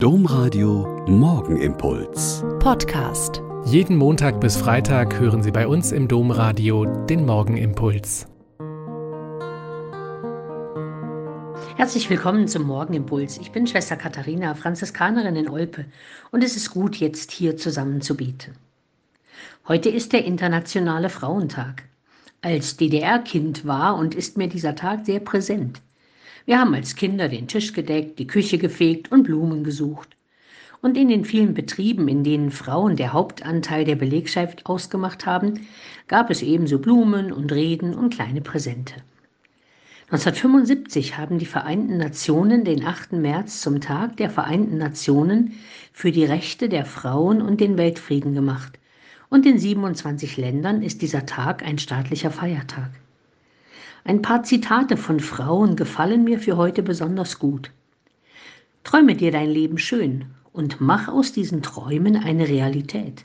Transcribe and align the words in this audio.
Domradio 0.00 1.04
Morgenimpuls. 1.08 2.44
Podcast. 2.60 3.42
Jeden 3.64 3.96
Montag 3.96 4.40
bis 4.40 4.56
Freitag 4.56 5.18
hören 5.18 5.42
Sie 5.42 5.50
bei 5.50 5.66
uns 5.66 5.90
im 5.90 6.06
Domradio 6.06 6.84
den 6.84 7.26
Morgenimpuls. 7.26 8.28
Herzlich 11.76 12.08
willkommen 12.08 12.46
zum 12.46 12.62
Morgenimpuls. 12.62 13.38
Ich 13.38 13.50
bin 13.50 13.66
Schwester 13.66 13.96
Katharina, 13.96 14.54
Franziskanerin 14.54 15.34
in 15.34 15.48
Olpe, 15.48 15.84
und 16.30 16.44
es 16.44 16.54
ist 16.54 16.70
gut, 16.70 16.94
jetzt 16.94 17.32
hier 17.32 17.56
zusammen 17.56 18.00
zu 18.00 18.16
beten. 18.16 18.54
Heute 19.66 19.88
ist 19.88 20.12
der 20.12 20.24
Internationale 20.24 21.08
Frauentag. 21.08 21.82
Als 22.40 22.76
DDR-Kind 22.76 23.66
war 23.66 23.96
und 23.96 24.14
ist 24.14 24.36
mir 24.36 24.48
dieser 24.48 24.76
Tag 24.76 25.06
sehr 25.06 25.18
präsent. 25.18 25.82
Wir 26.48 26.60
haben 26.60 26.72
als 26.72 26.96
Kinder 26.96 27.28
den 27.28 27.46
Tisch 27.46 27.74
gedeckt, 27.74 28.18
die 28.18 28.26
Küche 28.26 28.56
gefegt 28.56 29.12
und 29.12 29.24
Blumen 29.24 29.64
gesucht. 29.64 30.16
Und 30.80 30.96
in 30.96 31.10
den 31.10 31.26
vielen 31.26 31.52
Betrieben, 31.52 32.08
in 32.08 32.24
denen 32.24 32.50
Frauen 32.50 32.96
der 32.96 33.12
Hauptanteil 33.12 33.84
der 33.84 33.96
Belegschaft 33.96 34.64
ausgemacht 34.64 35.26
haben, 35.26 35.66
gab 36.06 36.30
es 36.30 36.40
ebenso 36.40 36.78
Blumen 36.78 37.32
und 37.32 37.52
Reden 37.52 37.92
und 37.92 38.14
kleine 38.14 38.40
Präsente. 38.40 38.94
1975 40.04 41.18
haben 41.18 41.38
die 41.38 41.44
Vereinten 41.44 41.98
Nationen 41.98 42.64
den 42.64 42.82
8. 42.82 43.12
März 43.12 43.60
zum 43.60 43.82
Tag 43.82 44.16
der 44.16 44.30
Vereinten 44.30 44.78
Nationen 44.78 45.52
für 45.92 46.12
die 46.12 46.24
Rechte 46.24 46.70
der 46.70 46.86
Frauen 46.86 47.42
und 47.42 47.60
den 47.60 47.76
Weltfrieden 47.76 48.32
gemacht. 48.32 48.78
Und 49.28 49.44
in 49.44 49.58
27 49.58 50.38
Ländern 50.38 50.82
ist 50.82 51.02
dieser 51.02 51.26
Tag 51.26 51.62
ein 51.62 51.78
staatlicher 51.78 52.30
Feiertag. 52.30 52.88
Ein 54.04 54.22
paar 54.22 54.42
Zitate 54.42 54.96
von 54.96 55.20
Frauen 55.20 55.76
gefallen 55.76 56.24
mir 56.24 56.38
für 56.38 56.56
heute 56.56 56.82
besonders 56.82 57.38
gut. 57.38 57.70
Träume 58.84 59.16
dir 59.16 59.30
dein 59.30 59.50
Leben 59.50 59.78
schön 59.78 60.26
und 60.52 60.80
mach 60.80 61.08
aus 61.08 61.32
diesen 61.32 61.62
Träumen 61.62 62.16
eine 62.16 62.48
Realität. 62.48 63.24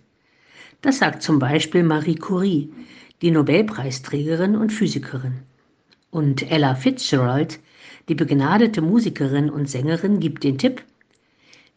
Das 0.82 1.00
sagt 1.00 1.24
zum 1.24 1.40
Beispiel 1.40 1.84
Marie 1.84 2.16
Curie, 2.16 2.74
die 3.22 3.32
Nobelpreisträgerin 3.32 4.56
und 4.56 4.72
Physikerin. 4.72 5.40
Und 6.12 6.52
Ella 6.52 6.76
Fitzgerald, 6.76 7.60
die 8.10 8.16
begnadete 8.16 8.82
Musikerin 8.82 9.50
und 9.50 9.70
Sängerin, 9.70 10.20
gibt 10.20 10.44
den 10.44 10.58
Tipp, 10.58 10.84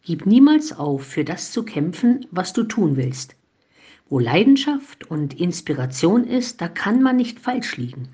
Gib 0.07 0.25
niemals 0.25 0.71
auf, 0.71 1.03
für 1.05 1.25
das 1.25 1.51
zu 1.51 1.63
kämpfen, 1.63 2.27
was 2.31 2.53
du 2.53 2.63
tun 2.63 2.95
willst. 2.95 3.35
Wo 4.09 4.19
Leidenschaft 4.19 5.11
und 5.11 5.37
Inspiration 5.37 6.23
ist, 6.23 6.61
da 6.61 6.69
kann 6.69 7.01
man 7.01 7.17
nicht 7.17 7.41
falsch 7.41 7.75
liegen. 7.75 8.07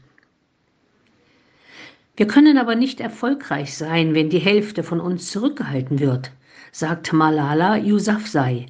Wir 2.16 2.28
können 2.28 2.60
aber 2.60 2.76
nicht 2.76 3.00
erfolgreich 3.00 3.76
sein, 3.76 4.14
wenn 4.14 4.30
die 4.30 4.38
Hälfte 4.38 4.84
von 4.84 5.00
uns 5.00 5.32
zurückgehalten 5.32 6.00
wird, 6.00 6.32
sagt 6.72 7.12
Malala 7.12 7.78
Yousafzai, 7.78 8.68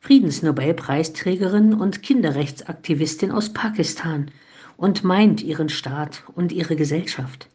Friedensnobelpreisträgerin 0.00 1.74
und 1.74 2.02
Kinderrechtsaktivistin 2.02 3.32
aus 3.32 3.52
Pakistan 3.52 4.30
und 4.78 5.04
meint 5.04 5.42
ihren 5.42 5.68
Staat 5.68 6.22
und 6.34 6.52
ihre 6.52 6.74
Gesellschaft. 6.74 7.50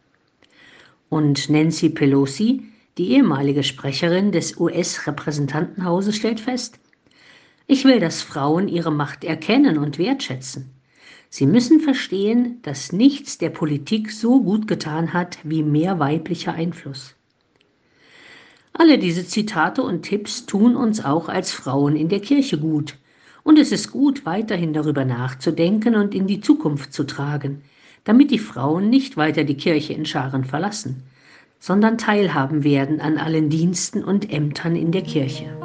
Und 1.10 1.50
Nancy 1.50 1.90
Pelosi, 1.90 2.62
die 3.00 3.14
ehemalige 3.14 3.64
Sprecherin 3.64 4.32
des 4.32 4.58
US-Repräsentantenhauses, 4.58 6.16
stellt 6.16 6.40
fest, 6.40 6.78
ich 7.66 7.84
will, 7.84 8.00
dass 8.00 8.22
Frauen 8.22 8.68
ihre 8.68 8.92
Macht 8.92 9.24
erkennen 9.24 9.80
und 9.80 9.98
wertschätzen. 9.98 10.75
Sie 11.38 11.48
müssen 11.48 11.82
verstehen, 11.82 12.60
dass 12.62 12.94
nichts 12.94 13.38
der 13.38 13.50
Politik 13.50 14.10
so 14.10 14.42
gut 14.42 14.70
getan 14.70 15.12
hat 15.12 15.38
wie 15.44 15.64
mehr 15.64 16.00
weiblicher 16.00 16.54
Einfluss. 16.54 17.14
Alle 18.72 18.98
diese 18.98 19.28
Zitate 19.28 19.84
und 19.84 20.04
Tipps 20.04 20.46
tun 20.46 20.78
uns 20.78 21.04
auch 21.04 21.28
als 21.28 21.52
Frauen 21.52 21.98
in 21.98 22.08
der 22.08 22.22
Kirche 22.22 22.58
gut. 22.58 22.96
Und 23.44 23.60
es 23.60 23.74
ist 23.74 23.92
gut, 23.92 24.26
weiterhin 24.26 24.72
darüber 24.72 25.04
nachzudenken 25.04 25.96
und 25.96 26.16
in 26.16 26.26
die 26.26 26.40
Zukunft 26.40 26.94
zu 26.94 27.04
tragen, 27.04 27.64
damit 28.06 28.32
die 28.32 28.40
Frauen 28.40 28.90
nicht 28.90 29.18
weiter 29.18 29.44
die 29.44 29.58
Kirche 29.58 29.92
in 29.92 30.06
Scharen 30.06 30.46
verlassen, 30.46 31.04
sondern 31.60 31.98
teilhaben 31.98 32.64
werden 32.64 33.02
an 33.02 33.18
allen 33.18 33.50
Diensten 33.50 34.06
und 34.06 34.32
Ämtern 34.32 34.78
in 34.78 34.94
der 34.94 35.04
Kirche. 35.04 35.65